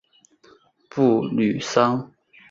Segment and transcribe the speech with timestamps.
[0.89, 2.11] 布吕桑。